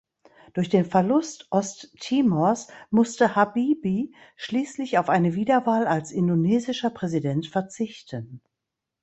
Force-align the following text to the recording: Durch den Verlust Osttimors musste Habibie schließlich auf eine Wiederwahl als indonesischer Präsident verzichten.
Durch 0.53 0.69
den 0.69 0.83
Verlust 0.85 1.45
Osttimors 1.51 2.69
musste 2.89 3.35
Habibie 3.35 4.15
schließlich 4.35 4.97
auf 4.97 5.09
eine 5.09 5.35
Wiederwahl 5.35 5.85
als 5.85 6.11
indonesischer 6.11 6.89
Präsident 6.89 7.45
verzichten. 7.45 8.41